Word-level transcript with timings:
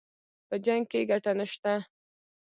په 0.47 0.55
جـنګ 0.65 0.83
كښې 0.91 1.01
ګټه 1.11 1.31
نشته 1.39 1.73